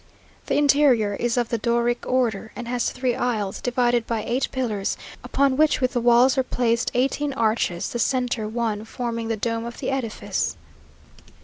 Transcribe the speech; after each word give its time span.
The 0.47 0.57
interior 0.57 1.13
is 1.13 1.37
of 1.37 1.49
the 1.49 1.59
Doric 1.59 2.07
order, 2.07 2.51
and 2.55 2.67
has 2.67 2.89
three 2.89 3.13
aisles, 3.13 3.61
divided 3.61 4.07
by 4.07 4.23
eight 4.23 4.47
pillars, 4.51 4.97
upon 5.23 5.57
which 5.57 5.79
with 5.79 5.93
the 5.93 6.01
walls 6.01 6.39
are 6.39 6.43
placed 6.43 6.89
eighteen 6.95 7.33
arches, 7.33 7.89
the 7.91 7.99
centre 7.99 8.47
one 8.47 8.83
forming 8.83 9.27
the 9.27 9.37
dome 9.37 9.63
of 9.63 9.77
the 9.77 9.91
edifice. 9.91 10.57